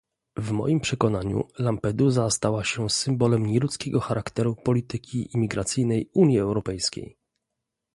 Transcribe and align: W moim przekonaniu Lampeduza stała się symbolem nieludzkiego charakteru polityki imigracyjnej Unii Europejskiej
W 0.37 0.51
moim 0.51 0.79
przekonaniu 0.79 1.43
Lampeduza 1.59 2.29
stała 2.29 2.63
się 2.63 2.89
symbolem 2.89 3.45
nieludzkiego 3.45 3.99
charakteru 3.99 4.55
polityki 4.55 5.29
imigracyjnej 5.37 6.09
Unii 6.13 6.39
Europejskiej 6.39 7.17